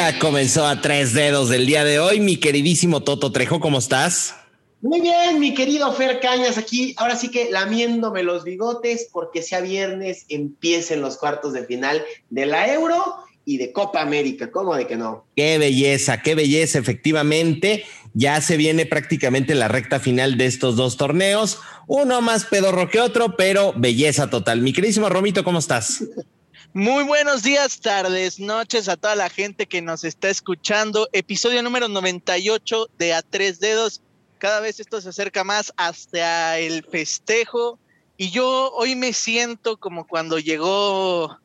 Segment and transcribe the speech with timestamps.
[0.00, 2.20] ya comenzó a tres dedos del día de hoy.
[2.20, 4.34] Mi queridísimo Toto Trejo, ¿cómo estás?
[4.80, 9.60] Muy bien, mi querido Fer Cañas, aquí ahora sí que lamiéndome los bigotes porque sea
[9.60, 14.86] viernes empiecen los cuartos de final de la Euro y de Copa América, ¿cómo de
[14.86, 15.26] que no?
[15.36, 17.84] Qué belleza, qué belleza, efectivamente.
[18.14, 21.58] Ya se viene prácticamente la recta final de estos dos torneos.
[21.86, 24.62] Uno más pedorro que otro, pero belleza total.
[24.62, 26.04] Mi queridísimo Romito, ¿cómo estás?
[26.72, 31.08] Muy buenos días, tardes, noches a toda la gente que nos está escuchando.
[31.12, 34.02] Episodio número 98 de A Tres Dedos.
[34.38, 37.80] Cada vez esto se acerca más hasta el festejo.
[38.16, 41.40] Y yo hoy me siento como cuando llegó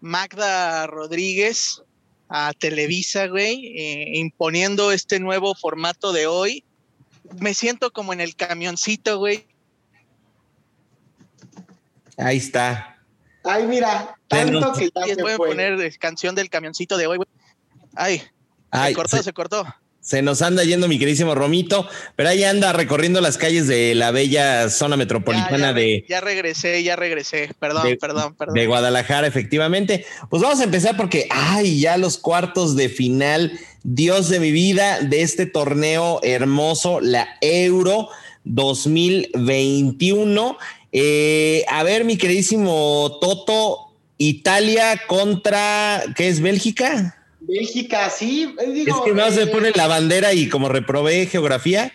[0.00, 1.82] Magda Rodríguez
[2.28, 6.62] a Televisa, güey, eh, imponiendo este nuevo formato de hoy.
[7.40, 9.44] Me siento como en el camioncito, güey.
[12.16, 12.97] Ahí está.
[13.48, 15.36] Ay, mira, tanto que ya se fue.
[15.36, 17.28] poner canción del camioncito de hoy, güey.
[17.94, 18.22] Ay,
[18.88, 19.64] se cortó, se, cortó.
[20.00, 24.10] Se nos anda yendo mi queridísimo Romito, pero ahí anda recorriendo las calles de la
[24.10, 26.04] bella zona metropolitana de.
[26.08, 27.54] Ya regresé, ya regresé.
[27.58, 28.54] Perdón, perdón, perdón.
[28.54, 30.04] De Guadalajara, efectivamente.
[30.28, 35.00] Pues vamos a empezar porque, ay, ya los cuartos de final, Dios de mi vida,
[35.00, 38.10] de este torneo hermoso, la Euro
[38.44, 40.58] 2021.
[40.92, 47.26] Eh, a ver, mi queridísimo Toto, Italia contra, ¿qué es Bélgica?
[47.40, 48.54] Bélgica, sí.
[48.60, 51.92] Eh, es que no se pone la bandera y como reprobé geografía.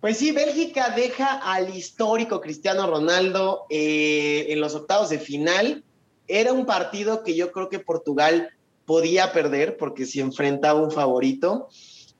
[0.00, 5.82] Pues sí, Bélgica deja al histórico Cristiano Ronaldo eh, en los octavos de final.
[6.28, 8.50] Era un partido que yo creo que Portugal
[8.84, 11.68] podía perder porque si enfrentaba un favorito.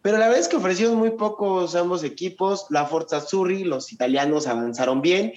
[0.09, 2.65] Pero la verdad es que ofrecieron muy pocos ambos equipos.
[2.71, 5.35] La Forza Azzurri, los italianos avanzaron bien.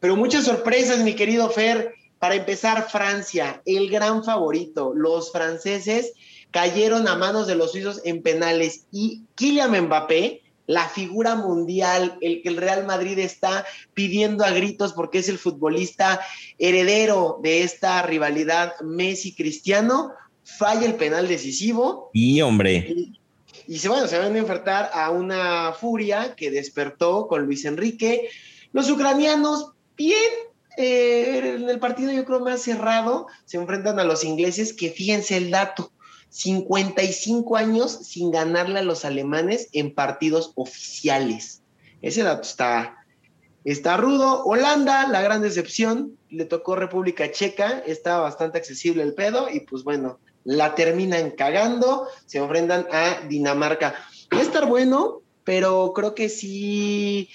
[0.00, 1.92] Pero muchas sorpresas, mi querido Fer.
[2.18, 4.94] Para empezar, Francia, el gran favorito.
[4.94, 6.14] Los franceses
[6.52, 12.40] cayeron a manos de los suizos en penales y Kylian Mbappé, la figura mundial, el
[12.40, 16.18] que el Real Madrid está pidiendo a gritos porque es el futbolista
[16.56, 20.12] heredero de esta rivalidad Messi-Cristiano,
[20.44, 22.08] falla el penal decisivo.
[22.14, 22.86] Y hombre.
[22.88, 23.23] Y
[23.68, 28.28] se, bueno, se van a enfrentar a una furia que despertó con Luis Enrique.
[28.72, 30.32] Los ucranianos, bien,
[30.76, 35.36] eh, en el partido yo creo más cerrado, se enfrentan a los ingleses, que fíjense
[35.36, 35.92] el dato,
[36.30, 41.62] 55 años sin ganarle a los alemanes en partidos oficiales.
[42.02, 43.06] Ese dato está,
[43.64, 44.44] está rudo.
[44.44, 49.84] Holanda, la gran decepción, le tocó República Checa, estaba bastante accesible el pedo y pues
[49.84, 53.94] bueno, la terminan cagando, se enfrentan a Dinamarca.
[54.32, 57.30] Va a estar bueno, pero creo que sí,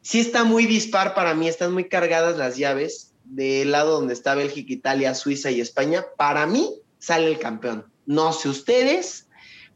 [0.00, 4.34] sí está muy dispar para mí, están muy cargadas las llaves del lado donde está
[4.34, 6.04] Bélgica, Italia, Suiza y España.
[6.16, 7.86] Para mí sale el campeón.
[8.06, 9.26] No sé ustedes,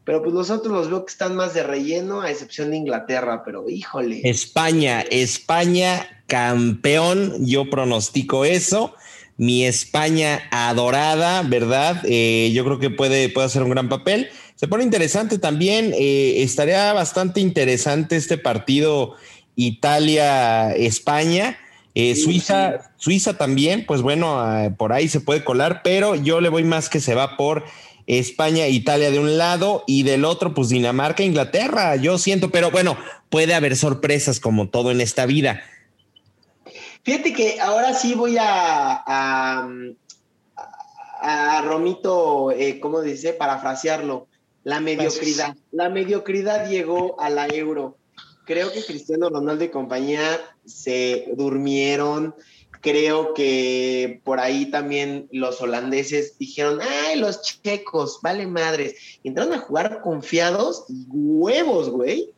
[0.03, 3.69] pero pues nosotros los veo que están más de relleno, a excepción de Inglaterra, pero
[3.69, 4.21] híjole.
[4.23, 8.93] España, España, campeón, yo pronostico eso
[9.37, 12.01] mi España adorada, ¿verdad?
[12.05, 14.27] Eh, yo creo que puede, puede hacer un gran papel.
[14.55, 19.13] Se pone interesante también, eh, estaría bastante interesante este partido
[19.55, 21.59] Italia-España.
[21.93, 26.49] Eh, Suiza, Suiza también, pues bueno, ah, por ahí se puede colar, pero yo le
[26.49, 27.65] voy más que se va por
[28.07, 32.97] España, Italia de un lado y del otro, pues Dinamarca, Inglaterra, yo siento, pero bueno,
[33.29, 35.61] puede haber sorpresas como todo en esta vida.
[37.07, 39.01] Fíjate que ahora sí voy a,
[41.21, 43.31] a, Romito, eh, ¿cómo dice?
[43.31, 44.27] Parafrasearlo.
[44.65, 45.55] La mediocridad.
[45.71, 47.95] La mediocridad llegó a la euro.
[48.43, 50.21] Creo que Cristiano Ronaldo y compañía
[50.65, 52.35] se durmieron.
[52.81, 58.95] Creo que por ahí también los holandeses dijeron, ay, los checos, vale madres.
[59.23, 62.33] entraron a jugar confiados y huevos, güey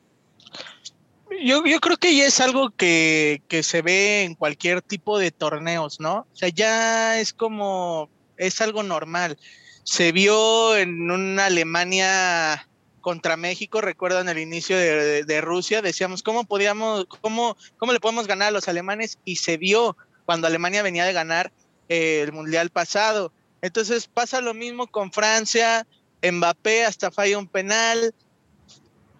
[1.44, 5.99] yo, yo creo que ya es algo que, se ve en cualquier tipo de torneos,
[5.99, 6.28] ¿no?
[6.31, 9.37] O sea, ya es como, es algo normal.
[9.84, 12.67] Se vio en una Alemania
[13.02, 18.28] contra México, recuerdo en el inicio de, Rusia, decíamos, ¿cómo podíamos, cómo, cómo le podemos
[18.28, 19.20] ganar a los alemanes?
[19.25, 21.52] Y se vio cuando Alemania venía de ganar
[21.87, 23.32] eh, el Mundial pasado.
[23.61, 25.87] Entonces pasa lo mismo con Francia,
[26.22, 28.14] Mbappé hasta falla un penal,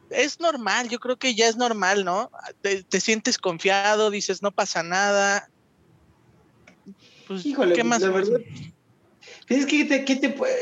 [0.10, 2.32] es normal, yo creo que ya es normal, ¿no?
[2.62, 5.50] Te, sientes confiado, dices, no pasa nada.
[7.28, 8.02] Pues, Híjole, ¿qué más?
[8.02, 8.40] verdad,
[9.48, 10.06] es que,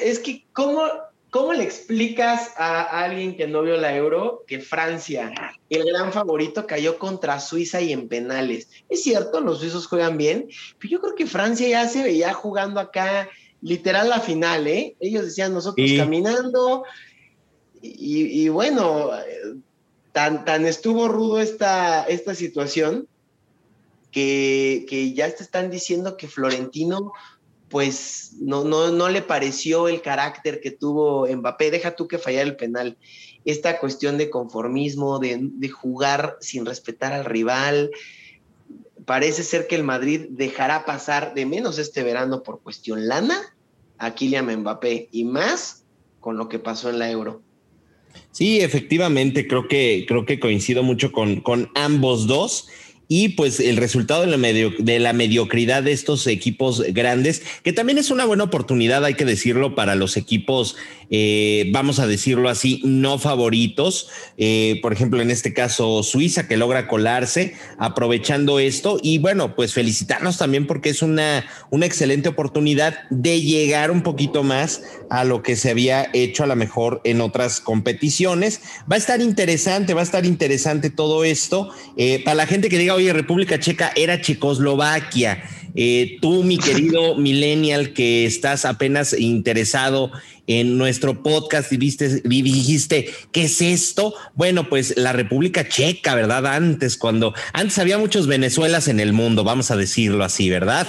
[0.04, 0.84] es que ¿cómo,
[1.30, 5.32] ¿cómo le explicas a alguien que no vio la Euro que Francia,
[5.70, 8.70] el gran favorito, cayó contra Suiza y en penales?
[8.90, 10.48] Es cierto, los suizos juegan bien,
[10.80, 13.30] pero yo creo que Francia ya se veía jugando acá
[13.62, 14.96] literal la final, ¿eh?
[15.00, 16.84] Ellos decían nosotros caminando
[17.96, 19.12] y, bueno,
[20.12, 23.08] tan, tan estuvo rudo esta, esta situación
[24.12, 27.14] que, que ya te están diciendo que Florentino
[27.70, 32.44] pues no, no, no le pareció el carácter que tuvo Mbappé, deja tú que fallara
[32.44, 32.98] el penal,
[33.46, 37.92] esta cuestión de conformismo, de, de, jugar sin respetar al rival,
[39.06, 43.56] parece ser que el Madrid dejará pasar de menos este verano por cuestión lana
[43.98, 45.84] a Kylian Mbappé y más
[46.20, 47.42] con lo que pasó en la Euro.
[48.32, 52.68] Sí, efectivamente, creo que, creo que coincido mucho con, con ambos dos
[53.08, 58.26] y pues el resultado de la, mediocridad de estos equipos grandes, que también es una
[58.26, 60.76] buena oportunidad, hay que decirlo, para los equipos,
[61.10, 64.10] eh, vamos a decirlo así, no favoritos.
[64.38, 69.00] Eh, por ejemplo, en este caso, Suiza, que logra colarse aprovechando esto.
[69.02, 74.44] Y bueno, pues felicitarnos también porque es una, una excelente oportunidad de llegar un poquito
[74.44, 78.62] más a lo que se había hecho a lo mejor en otras competiciones.
[78.92, 81.70] Va a estar interesante, va a estar interesante todo esto.
[81.96, 85.44] Eh, para la gente que diga, oye, República Checa era Checoslovaquia.
[85.76, 90.12] Eh, tú, mi querido millennial, que estás apenas interesado
[90.48, 94.14] en nuestro podcast y, viste, y dijiste, ¿qué es esto?
[94.34, 96.48] Bueno, pues la República Checa, ¿verdad?
[96.48, 100.88] Antes, cuando antes había muchos Venezuelas en el mundo, vamos a decirlo así, ¿verdad?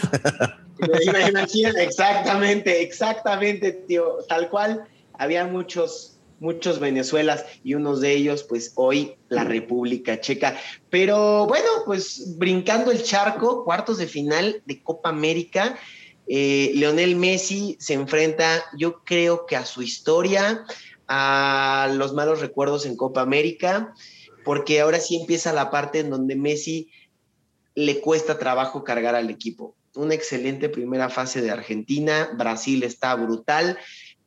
[1.78, 4.84] exactamente, exactamente, tío, tal cual.
[5.20, 10.58] Había muchos muchos Venezuelas y unos de ellos, pues hoy la República Checa.
[10.90, 15.78] Pero bueno, pues brincando el charco, cuartos de final de Copa América,
[16.28, 20.64] eh, Leonel Messi se enfrenta, yo creo que a su historia,
[21.06, 23.94] a los malos recuerdos en Copa América,
[24.44, 26.90] porque ahora sí empieza la parte en donde Messi
[27.74, 29.74] le cuesta trabajo cargar al equipo.
[29.94, 33.78] Una excelente primera fase de Argentina, Brasil está brutal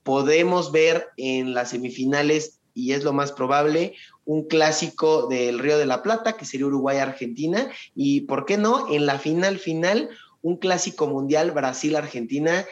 [0.03, 3.95] podemos ver en las semifinales, y es lo más probable,
[4.25, 9.05] un clásico del Río de la Plata, que sería Uruguay-Argentina, y, ¿por qué no?, en
[9.05, 10.09] la final final,
[10.41, 12.65] un clásico mundial Brasil-Argentina,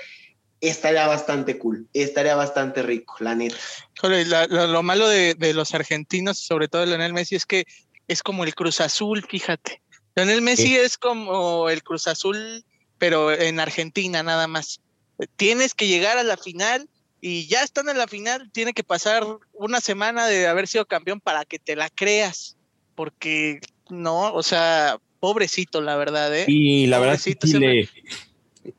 [0.61, 3.55] estaría bastante cool, estaría bastante rico, la neta.
[4.01, 7.65] lo, malo de, los argentinos, sobre todo de Leonel Messi, es que
[8.07, 9.81] es como el Cruz Azul, fíjate.
[10.15, 12.65] Leonel Messi es como el Cruz Azul,
[12.97, 14.81] pero en Argentina nada más.
[15.35, 16.89] Tienes que llegar a la final
[17.21, 21.19] y ya están en la final, tiene que pasar una semana de haber sido campeón
[21.19, 22.56] para que te la creas,
[22.95, 26.45] porque no, o sea, pobrecito, la verdad, ¿eh?
[26.48, 27.89] Y la verdad sí le,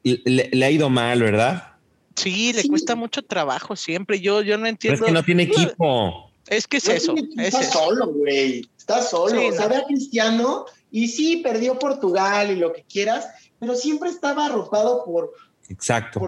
[0.03, 1.75] le, ha ido mal, ¿verdad?
[2.17, 4.21] Sí, le cuesta mucho trabajo siempre.
[4.21, 5.05] Yo, yo no entiendo.
[5.05, 6.31] es que no tiene equipo.
[6.49, 7.15] Es que es eso.
[7.37, 8.69] está solo, güey.
[8.77, 9.49] Está solo.
[9.49, 13.27] o sea, ve a Cristiano y sí, perdió Portugal y lo que quieras,
[13.59, 15.33] pero siempre estaba arropado por.
[15.69, 16.21] Exacto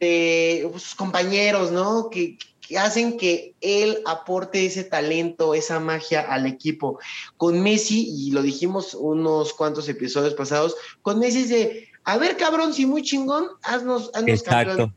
[0.00, 2.10] de sus compañeros, ¿no?
[2.10, 2.38] Que,
[2.78, 6.98] hacen que él aporte ese talento, esa magia al equipo.
[7.38, 12.36] Con Messi, y lo dijimos unos cuantos episodios pasados, con Messi es de, a ver,
[12.36, 14.92] cabrón, si muy chingón, haznos, haznos Exacto.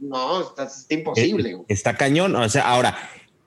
[0.00, 1.50] no, está, imposible.
[1.50, 2.36] Eh, está cañón.
[2.36, 2.96] O sea, ahora,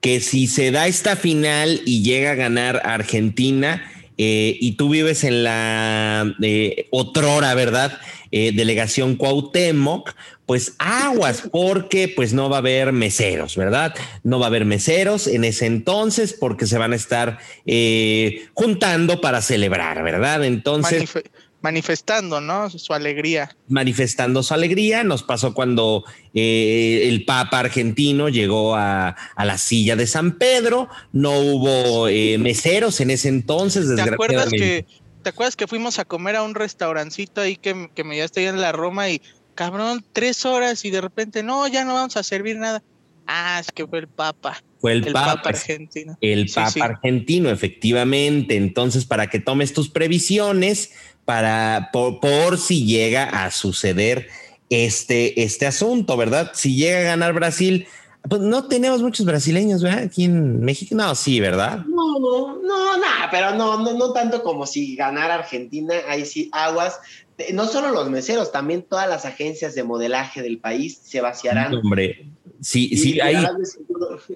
[0.01, 3.89] que si se da esta final y llega a ganar Argentina,
[4.21, 8.01] eh, y tú vives en la eh, otrora, ¿verdad?
[8.31, 10.11] Eh, delegación Cuauhtémoc,
[10.45, 13.93] pues aguas, porque pues no va a haber meseros, ¿verdad?
[14.23, 19.21] No va a haber meseros en ese entonces porque se van a estar eh, juntando
[19.21, 20.43] para celebrar, ¿verdad?
[20.43, 21.11] Entonces...
[21.61, 22.69] manifestando, ¿no?
[22.69, 23.55] Su alegría.
[23.67, 25.03] Manifestando su alegría.
[25.03, 30.87] Nos pasó cuando eh, el Papa argentino llegó a, la silla de San Pedro.
[31.11, 33.93] No hubo eh, meseros en ese entonces.
[33.95, 34.85] ¿Te acuerdas que,
[35.23, 38.45] ¿Te acuerdas que fuimos a comer a un restaurancito ahí que, que me ya estoy
[38.45, 39.21] en la Roma y
[39.59, 42.81] cabrón, tres horas y de repente, no, ya no vamos a servir nada.
[43.27, 44.63] Ah, es que fue el Papa.
[44.79, 46.17] Fue el, Papa, argentino.
[46.21, 48.55] El Papa argentino, efectivamente.
[48.55, 50.91] Entonces, para que tomes tus previsiones
[51.25, 54.29] para por, si llega a suceder
[54.69, 56.51] este, este asunto, ¿verdad?
[56.55, 57.85] Si llega a ganar Brasil,
[58.27, 60.03] pues no tenemos muchos brasileños, ¿verdad?
[60.03, 60.95] Aquí en México.
[60.95, 61.85] No, sí, ¿verdad?
[61.87, 66.49] No, no, no, nada, pero no, no, no tanto como si ganara Argentina, ahí sí,
[66.51, 66.99] aguas
[67.53, 71.73] no solo los meseros, también todas las agencias de modelaje del país se vaciarán.
[71.73, 72.27] Hombre,
[72.61, 73.35] sí, sí, hay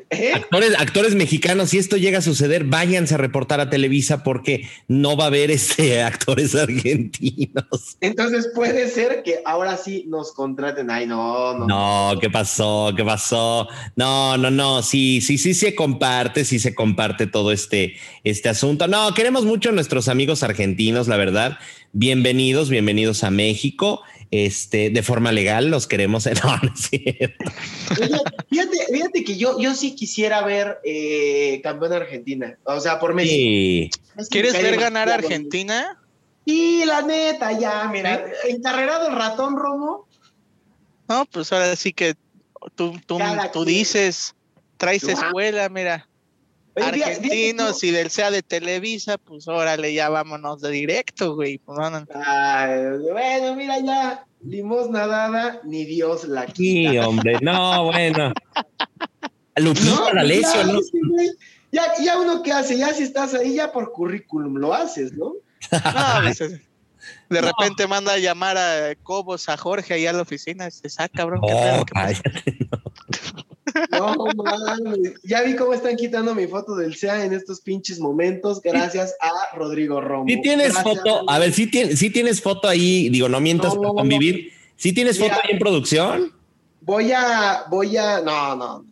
[0.09, 0.33] ¿Eh?
[0.33, 5.17] actores, actores mexicanos, si esto llega a suceder, váyanse a reportar a Televisa porque no
[5.17, 7.97] va a haber este actores argentinos.
[8.01, 10.89] Entonces puede ser que ahora sí nos contraten.
[10.89, 11.67] Ay, no, no.
[11.67, 12.93] No, ¿qué pasó?
[12.95, 13.67] ¿Qué pasó?
[13.95, 18.87] No, no, no, sí, sí, sí se comparte, sí se comparte todo este, este asunto.
[18.87, 21.57] No, queremos mucho a nuestros amigos argentinos, la verdad.
[21.91, 24.01] Bienvenidos, bienvenidos a México.
[24.33, 26.25] Este, de forma legal, los queremos.
[26.43, 27.45] No, no es cierto.
[28.49, 32.57] Fíjate, fíjate, que yo, yo sí quisiera ver eh, campeón Argentina.
[32.63, 33.91] O sea, por Messi.
[34.31, 35.99] ¿Quieres ver ganar a Argentina?
[36.47, 40.07] Sí, la neta, ya, mira, encarrerado el ratón Romo.
[41.07, 42.15] No, pues ahora sí que
[42.75, 43.19] tú, tú,
[43.53, 44.35] tú dices,
[44.77, 46.09] traes escuela, mira.
[46.75, 51.59] Argentinos y del sea de Televisa, pues órale, ya vámonos de directo, güey.
[51.59, 56.57] Pues, bueno, mira ya, limosna dada, ni Dios la quita.
[56.57, 58.33] Sí, hombre, no, bueno.
[59.57, 60.79] Lupito no, D'Alessio, ¿no?
[61.71, 65.33] Ya, ya uno que hace, ya si estás ahí, ya por currículum lo haces, ¿no?
[65.69, 66.39] Pues,
[67.29, 71.13] de repente manda a llamar a Cobos, a Jorge ahí a la oficina, se saca,
[71.17, 71.41] cabrón.
[71.43, 71.83] Oh,
[73.91, 74.15] no,
[75.23, 79.55] Ya vi cómo están quitando mi foto del SEA en estos pinches momentos, gracias a
[79.55, 80.25] Rodrigo Romo.
[80.27, 83.89] Si tienes foto, a ver, si tienes, si tienes foto ahí, digo, no mientas para
[83.89, 84.51] convivir.
[84.75, 86.33] Si tienes foto ahí en producción.
[86.81, 88.85] Voy a, voy a, no, no,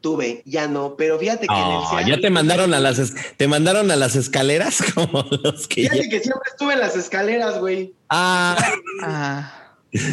[0.00, 3.48] tuve, ya no, pero fíjate que en el SEA, ya te mandaron a las te
[3.48, 7.92] mandaron a las escaleras como los que Fíjate que siempre estuve en las escaleras, güey.
[8.08, 8.56] Ah.
[9.02, 9.65] ah.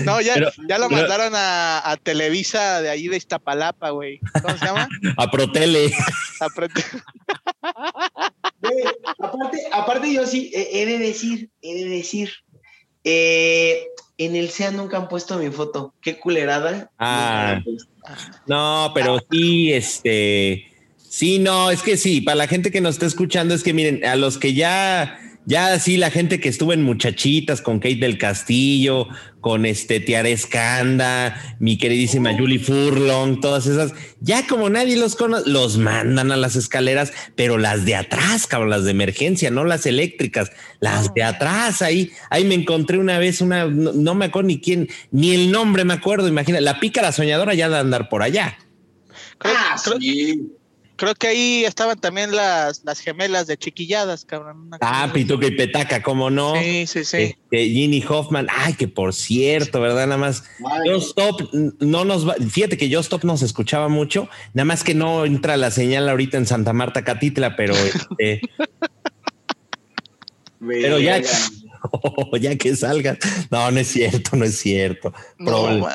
[0.06, 0.36] No, ya,
[0.68, 4.20] ya lo mandaron a, Televisa de ahí de Iztapalapa, güey.
[4.42, 4.88] ¿Cómo se llama?
[5.18, 5.92] a Protele.
[6.40, 6.88] A Protele.
[9.20, 12.32] aparte, aparte, yo sí he de decir, he de decir,
[13.04, 13.88] eh,
[14.18, 15.94] en el SEA nunca han puesto mi foto.
[16.02, 16.92] Qué culerada.
[17.00, 17.62] Ah,
[18.48, 23.06] no, pero sí, este, sí, no, es que sí, para la gente que nos está
[23.06, 26.84] escuchando, es que miren, a los que ya ya sí, la gente que estuvo en
[26.84, 29.08] Muchachitas con Kate del Castillo,
[29.42, 32.38] con este Tiara Escanda, mi queridísima oh.
[32.38, 37.58] Julie Furlong, todas esas, ya como nadie los conoce, los mandan a las escaleras, pero
[37.58, 42.46] las de atrás, cabrón, las de emergencia, no las eléctricas, las de atrás, ahí, ahí
[42.46, 46.28] me encontré una vez una, no, me acuerdo ni quién, ni el nombre me acuerdo,
[46.28, 48.58] imagina, la pícara soñadora ya de andar por allá.
[49.42, 50.54] ah, sí.
[50.96, 54.70] Creo que ahí estaban también las, las gemelas de chiquilladas, cabrón.
[54.80, 56.54] Ah, Pituca y Petaca, ¿cómo no?
[56.56, 57.18] Sí, sí, sí.
[57.18, 60.06] Este, Ginny Hoffman, ay, que por cierto, ¿verdad?
[60.06, 60.44] Nada más.
[60.86, 61.42] Yo Stop
[61.80, 65.58] no nos va, fíjate que Yo Stop nos escuchaba mucho, nada más que no entra
[65.58, 68.42] la señal ahorita en Santa Marta Catitla, pero este.
[70.60, 71.22] pero ya,
[72.40, 73.18] ya que salga.
[73.50, 75.12] No, no es cierto, no es cierto.
[75.40, 75.88] No,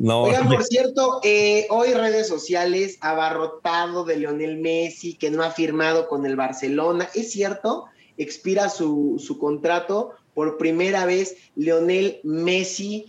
[0.00, 6.08] Oigan, por cierto, eh, hoy redes sociales abarrotado de Lionel Messi, que no ha firmado
[6.08, 7.08] con el Barcelona.
[7.14, 7.86] ¿Es cierto?
[8.16, 10.12] Expira su, contrato.
[10.34, 13.06] Por primera vez, Lionel Messi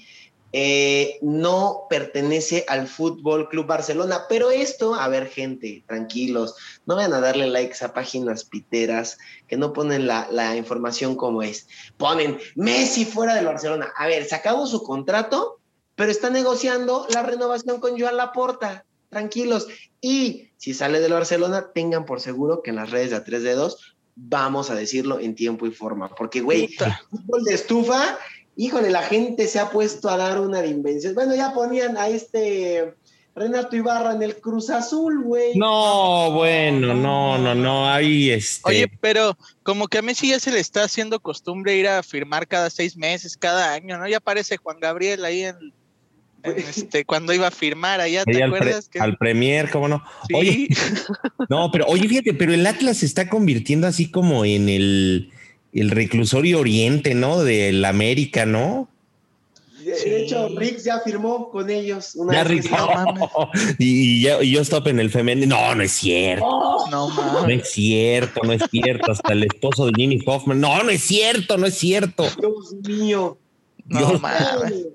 [0.51, 4.23] eh, no pertenece al Fútbol Club Barcelona.
[4.27, 6.55] Pero esto, a ver, gente, tranquilos,
[6.87, 11.43] no vayan a darle likes a páginas piteras que no ponen la, la información como
[11.43, 11.67] es.
[11.97, 13.93] Ponen Messi fuera del Barcelona.
[13.95, 15.58] A ver, acabó su contrato
[15.99, 18.85] pero está negociando la renovación con Joan Laporta.
[19.09, 19.67] Tranquilos.
[19.99, 23.53] Y si sale del Barcelona, tengan por seguro que en las redes de A3 de
[23.55, 26.07] 2 vamos a decirlo en tiempo y forma.
[26.15, 26.69] Porque, güey,
[27.09, 28.17] fútbol de estufa,
[28.55, 31.13] híjole, la gente se ha puesto a dar una de invención.
[31.15, 32.95] Bueno, ya ponían a este
[33.35, 35.57] Renato Ibarra en el Cruz Azul, güey.
[35.57, 38.61] No, bueno, no, no, no, ahí este.
[38.69, 42.47] Oye, pero como que a Messi ya se le está haciendo costumbre ir a firmar
[42.47, 44.07] cada seis meses, cada año, ¿no?
[44.07, 45.73] Ya aparece Juan Gabriel ahí en
[46.43, 48.89] este, cuando iba a firmar allá, ¿te acuerdas?
[48.99, 50.03] Al Premier, ¿cómo no?
[50.33, 50.67] Oye,
[51.49, 55.31] no, pero oye, fíjate, pero el Atlas se está convirtiendo así como en el,
[55.73, 57.43] el reclusorio oriente, ¿no?
[57.43, 58.89] Del América, ¿no?
[59.83, 62.13] De, hecho, Rick ya firmó con ellos.
[62.15, 62.69] Una ya Rick,
[63.79, 65.55] y, yo stop en el femenino.
[65.55, 66.45] No, no es cierto.
[66.91, 69.11] no, no es cierto, no es cierto.
[69.11, 70.59] Hasta el esposo de Jimmy Hoffman.
[70.59, 72.23] No, no es cierto, no es cierto.
[72.23, 73.37] Dios mío.
[73.85, 74.85] No, mames.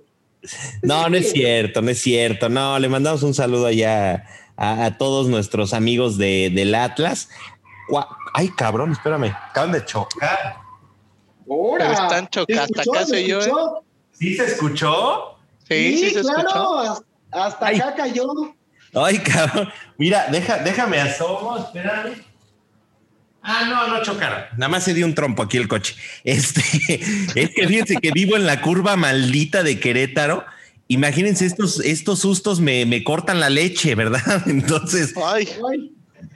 [0.82, 2.48] No, no es cierto, no es cierto.
[2.48, 4.24] No, le mandamos un saludo allá
[4.56, 7.28] a, todos nuestros amigos de, del Atlas.
[8.34, 10.56] Ay, cabrón, espérame, acaban de chocar.
[11.46, 11.92] ¡Hora!
[11.92, 13.40] Están chocando, acá soy yo.
[13.40, 13.50] ¿eh?
[14.12, 15.36] ¿Sí se escuchó?
[15.68, 17.04] Sí, sí, se claro, escuchó.
[17.30, 18.54] hasta acá cayó.
[18.94, 19.68] Ay, cabrón.
[19.98, 22.22] Mira, deja, déjame asomo, espérame.
[23.46, 24.44] Ah, no, no chocaron.
[24.56, 25.94] Nada más se dio un trompo aquí el coche.
[26.24, 26.60] Este
[27.34, 30.44] es que fíjense que vivo en la curva maldita de Querétaro.
[30.88, 34.42] Imagínense, estos, estos sustos me, me cortan la leche, ¿verdad?
[34.46, 35.12] Entonces.
[35.22, 35.48] Ay,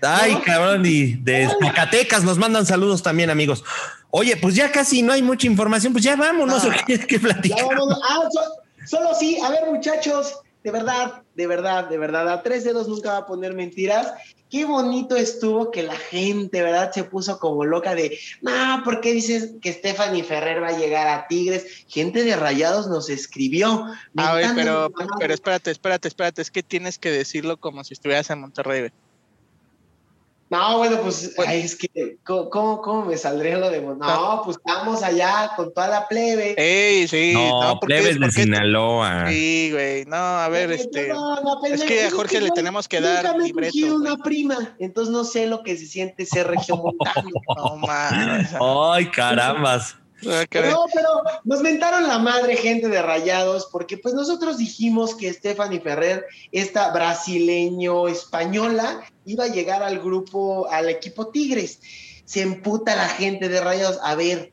[0.03, 0.85] ay, cabrón.
[0.85, 3.65] Y de Zacatecas nos mandan saludos también, amigos.
[4.11, 7.67] Oye, pues ya casi no hay mucha información, pues ya vámonos, ah, ¿qué, platicar?
[8.09, 8.21] Ah,
[8.87, 10.35] solo sí, a ver, muchachos,
[10.65, 14.13] de verdad, de verdad, de verdad, a tres dedos nunca va a poner mentiras.
[14.51, 16.93] Qué bonito estuvo que la gente, ¿verdad?
[16.93, 21.09] Se puso como loca de, no, ¿por qué dices que Stephanie Ferrer va a llegar
[21.09, 21.85] a Tigres?
[21.89, 23.87] Gente de Rayados nos escribió.
[24.17, 28.31] A ver, pero, pero espérate, espérate, espérate, es que tienes que decirlo como si estuvieras
[28.31, 28.91] en Monterrey.
[30.51, 33.83] No, bueno, pues es que, ¿cómo, ¿cómo, me saldría lo de.?
[33.83, 36.55] No, pues estamos allá con toda la plebe.
[36.57, 37.33] Ey, sí.
[37.35, 39.29] No, no plebes de Sinaloa.
[39.29, 40.07] Sí, güey.
[40.07, 41.13] No, a ver, este.
[41.71, 43.37] es que a Jorge le tenemos que dar.
[43.37, 47.29] Nunca me he una prima, entonces no sé lo que se siente ser regiomontano.
[47.57, 48.51] no mames.
[48.59, 49.97] Ay, carambas.
[50.23, 55.81] No, pero nos mentaron la madre gente de Rayados porque pues nosotros dijimos que Stephanie
[55.81, 61.81] Ferrer, esta brasileño española, iba a llegar al grupo, al equipo Tigres.
[62.25, 64.01] Se emputa la gente de Rayados.
[64.03, 64.53] A ver,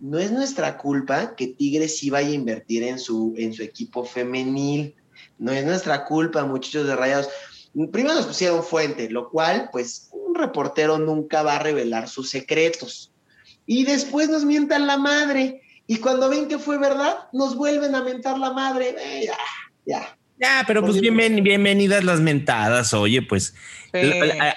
[0.00, 4.04] no es nuestra culpa que Tigres sí vaya a invertir en su, en su equipo
[4.04, 4.94] femenil.
[5.38, 7.28] No es nuestra culpa, muchachos de Rayados.
[7.90, 13.12] Primero nos pusieron fuente, lo cual, pues, un reportero nunca va a revelar sus secretos
[13.66, 15.62] y después nos mientan la madre.
[15.86, 18.94] Y cuando ven que fue verdad, nos vuelven a mentar la madre.
[18.98, 19.36] Eh, ya,
[19.84, 20.16] ya.
[20.38, 22.92] Ya, pero pues bienvenidas las mentadas.
[22.92, 23.54] Oye, pues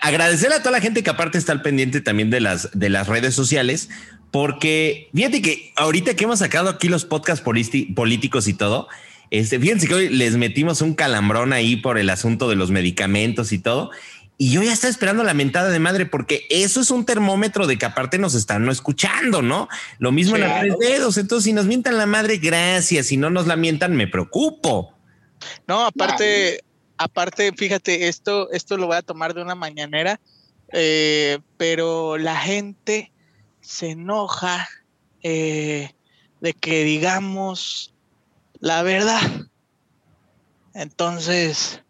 [0.01, 3.08] agradecer a toda la gente que aparte está al pendiente también de las, de las
[3.08, 3.89] redes sociales,
[4.32, 8.89] porque fíjate que ahorita que hemos sacado aquí los podcasts políticos y todo,
[9.32, 13.51] este, fíjense que hoy les metimos un calambrón ahí por el asunto de los medicamentos
[13.51, 13.92] y todo.
[14.41, 17.77] Y yo ya estaba esperando la mentada de madre porque eso es un termómetro de
[17.77, 19.67] que aparte nos están no escuchando, ¿no?
[19.98, 21.17] Lo mismo en las tres dedos.
[21.17, 23.08] Entonces, si nos mientan la madre, gracias.
[23.08, 24.93] Si no nos la mientan, me preocupo.
[25.67, 26.63] No, aparte,
[26.98, 30.22] aparte, fíjate, esto, esto lo voy a tomar de una mañanera,
[30.72, 33.12] eh, pero la gente
[33.60, 34.69] se enoja
[35.22, 35.91] eh,
[36.39, 37.93] de que digamos
[38.62, 39.19] la verdad.
[40.74, 41.84] Entonces,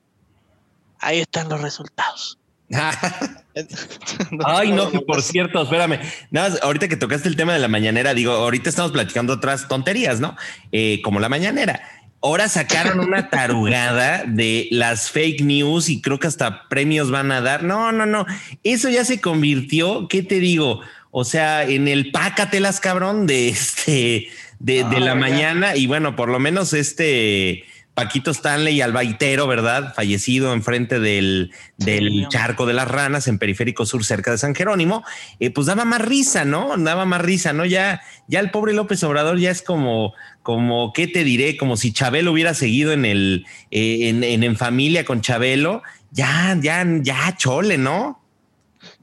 [0.97, 2.38] ahí están los resultados.
[4.45, 5.99] Ay, no, que por cierto, espérame.
[6.31, 10.19] Nada ahorita que tocaste el tema de la mañanera, digo, ahorita estamos platicando otras tonterías,
[10.19, 10.35] ¿no?
[10.71, 11.81] Eh, como la mañanera.
[12.21, 17.41] Ahora sacaron una tarugada de las fake news y creo que hasta premios van a
[17.41, 17.63] dar.
[17.63, 18.25] No, no, no.
[18.63, 20.81] Eso ya se convirtió, ¿qué te digo?
[21.11, 24.29] O sea, en el pácatelas, cabrón, de este,
[24.59, 25.75] de, de la mañana.
[25.75, 29.93] Y bueno, por lo menos este Paquito Stanley Albaitero, ¿verdad?
[29.93, 35.03] Fallecido enfrente del, del charco de las ranas en Periférico Sur, cerca de San Jerónimo,
[35.41, 36.77] eh, pues daba más risa, ¿no?
[36.77, 37.65] Daba más risa, ¿no?
[37.65, 41.57] Ya, ya el pobre López Obrador ya es como, como, ¿qué te diré?
[41.57, 46.85] Como si Chabelo hubiera seguido en el, eh, en, en, familia con Chabelo, ya, ya,
[47.01, 48.21] ya, chole, ¿no?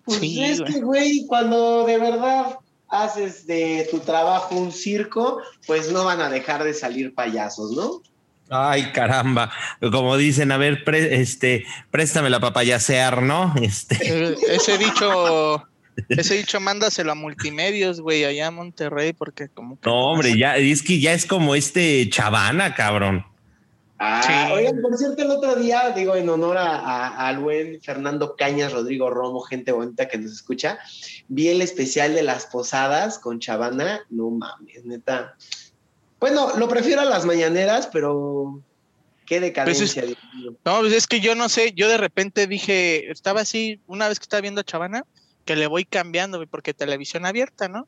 [0.06, 6.04] Pues es que, güey, cuando de verdad haces de tu trabajo un circo, pues no
[6.04, 8.02] van a dejar de salir payasos, ¿no?
[8.48, 9.50] Ay, caramba.
[9.80, 13.54] Como dicen, a ver, este, préstame la papayasear, ¿no?
[13.60, 13.96] Este.
[14.02, 15.66] Eh, ese dicho,
[16.08, 19.88] ese dicho, mándaselo a multimedios, güey, allá a Monterrey, porque como que.
[19.88, 23.24] No, hombre, ya, es que ya es como este chavana, cabrón.
[23.98, 28.72] Ah, oigan, por cierto, el otro día, digo, en honor a, al buen Fernando Cañas,
[28.72, 30.78] Rodrigo Romo, gente bonita que nos escucha,
[31.28, 34.02] vi el especial de las posadas con Chavana.
[34.10, 35.34] No mames, neta
[36.20, 38.60] bueno, lo prefiero a las mañaneras, pero
[39.26, 40.04] qué decadencia.
[40.04, 40.16] Pues
[40.64, 44.18] no, pues es que yo no sé, yo de repente dije, estaba así, una vez
[44.18, 45.04] que estaba viendo a Chavana,
[45.44, 47.86] que le voy cambiando, porque televisión abierta, ¿no?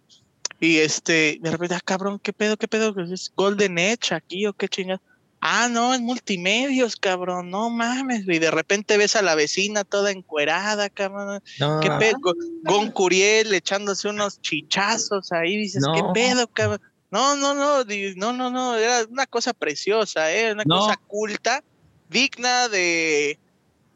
[0.61, 2.95] Y este, de repente, ah, cabrón, ¿qué pedo, qué pedo?
[3.13, 5.01] ¿Es Golden Edge aquí o qué chingada?
[5.41, 10.11] Ah, no, es multimedios, cabrón, no mames, y de repente ves a la vecina toda
[10.11, 11.41] encuerada, cabrón.
[11.81, 12.35] ¿Qué pedo?
[12.65, 16.81] Gon Curiel echándose unos chichazos ahí, dices, ¿qué pedo, cabrón?
[17.11, 20.53] No, no, no, no, no, no, era una cosa preciosa, ¿eh?
[20.53, 21.65] una cosa culta,
[22.11, 23.39] digna de,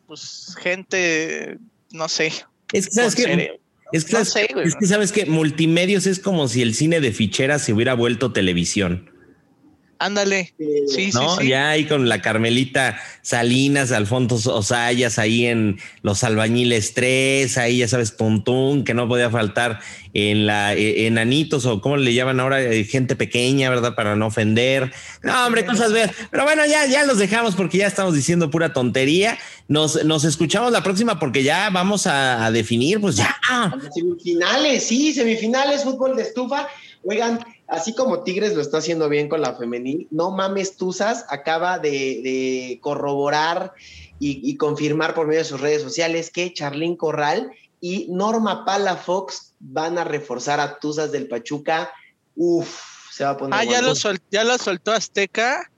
[0.06, 1.58] pues, gente,
[1.90, 2.32] no sé.
[2.72, 3.58] Es que, ¿sabes qué?
[3.92, 7.74] Es que, es que, sabes que multimedios es como si el cine de fichera se
[7.74, 9.11] hubiera vuelto televisión.
[10.02, 10.52] Ándale.
[10.88, 11.36] Sí, ¿no?
[11.36, 17.78] sí, Ya ahí con la Carmelita Salinas, Alfonso Osayas, ahí en Los Albañiles 3, ahí
[17.78, 19.78] ya sabes, Tuntún, que no podía faltar
[20.12, 23.94] en la e, enanitos o como le llaman ahora, eh, gente pequeña, ¿verdad?
[23.94, 24.92] Para no ofender.
[25.22, 26.12] No, hombre, cosas ver.
[26.32, 29.38] Pero bueno, ya, ya los dejamos porque ya estamos diciendo pura tontería.
[29.68, 33.36] Nos, nos escuchamos la próxima porque ya vamos a, a definir, pues ya.
[33.94, 36.66] Semifinales, sí, semifinales, fútbol de estufa.
[37.04, 37.38] Oigan,
[37.72, 42.78] así como Tigres lo está haciendo bien con la femenil, no mames Tuzas acaba de,
[42.82, 43.72] corroborar
[44.18, 49.98] y, confirmar por medio de sus redes sociales que Charlín Corral y Norma Palafox van
[49.98, 51.90] a reforzar a Tuzas del Pachuca.
[52.36, 52.78] Uf,
[53.10, 53.58] se va a poner.
[53.58, 53.94] Ah, ya lo,
[54.30, 55.70] ya lo soltó Azteca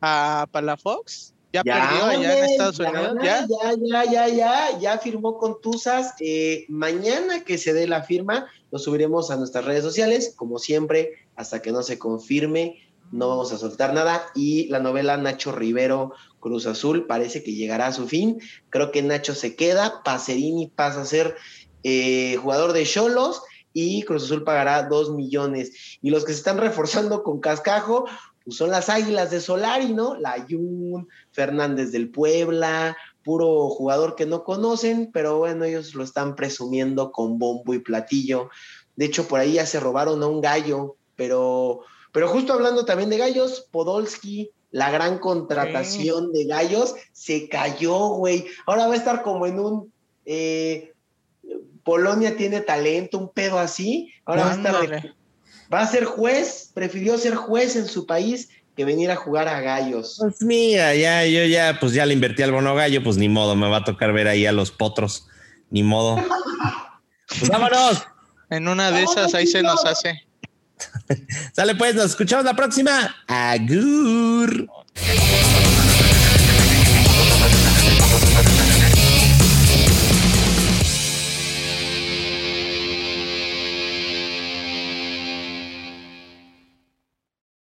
[0.00, 1.33] a Palafox.
[1.62, 3.16] Ya, perdió allá en Estados Unidos.
[3.22, 3.46] ¿Ya?
[3.80, 6.14] ya, ya, ya, ya, firmó con Tuzas.
[6.18, 11.12] Eh, mañana que se dé la firma, lo subiremos a nuestras redes sociales, como siempre,
[11.36, 12.80] hasta que no se confirme.
[13.12, 14.26] No vamos a soltar nada.
[14.34, 18.40] Y la novela Nacho Rivero Cruz Azul parece que llegará a su fin.
[18.70, 20.02] Creo que Nacho se queda.
[20.02, 21.36] Pacerini pasa a ser
[21.84, 25.98] eh, jugador de Cholos y Cruz Azul pagará dos millones.
[26.02, 28.06] Y los que se están reforzando con cascajo,
[28.44, 30.16] pues son las águilas de Solari, ¿no?
[30.16, 36.36] La Jun, Fernández del Puebla, puro jugador que no conocen, pero bueno, ellos lo están
[36.36, 38.50] presumiendo con bombo y platillo.
[38.96, 41.80] De hecho, por ahí ya se robaron a un gallo, pero,
[42.12, 48.46] pero justo hablando también de gallos, Podolski, la gran contratación de gallos, se cayó, güey.
[48.66, 49.92] Ahora va a estar como en un...
[50.26, 50.92] Eh,
[51.82, 54.10] Polonia tiene talento, un pedo así.
[54.24, 55.14] Ahora va a estar
[55.72, 59.60] va a ser juez, prefirió ser juez en su país que venir a jugar a
[59.60, 60.16] gallos.
[60.18, 63.54] Pues mira, ya, yo ya, pues ya le invertí al bono gallo, pues ni modo,
[63.54, 65.26] me va a tocar ver ahí a los potros,
[65.70, 66.16] ni modo.
[67.28, 68.04] pues vámonos.
[68.50, 70.26] En una de esas ahí se nos hace.
[71.52, 73.14] Sale pues, nos escuchamos la próxima.
[73.26, 74.68] Agur.